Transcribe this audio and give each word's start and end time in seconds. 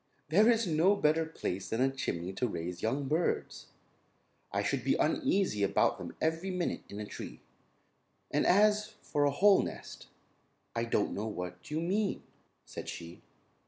"There 0.29 0.49
is 0.49 0.65
no 0.65 0.95
better 0.95 1.27
place 1.27 1.69
than 1.69 1.79
a 1.79 1.91
chimney 1.91 2.33
to 2.33 2.47
raise 2.47 2.81
young 2.81 3.07
birds. 3.07 3.67
I 4.51 4.63
should 4.63 4.83
be 4.83 4.95
uneasy 4.95 5.61
about 5.61 5.99
them 5.99 6.15
every 6.19 6.49
minute 6.49 6.81
in 6.89 6.99
a 6.99 7.05
tree. 7.05 7.39
And 8.31 8.43
as 8.47 8.95
for 9.03 9.25
a 9.25 9.29
whole 9.31 9.61
nest, 9.61 10.07
I 10.75 10.85
don't 10.85 11.13
know 11.13 11.27
what 11.27 11.69
you 11.69 11.79
mean," 11.79 12.23
said 12.65 12.89
she. 12.89 13.21